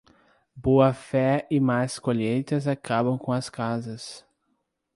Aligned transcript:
Boa 0.55 0.95
fé 0.95 1.45
e 1.51 1.59
más 1.59 1.99
colheitas 1.99 2.65
acabam 2.67 3.19
com 3.19 3.31
as 3.31 3.51
casas. 3.51 4.25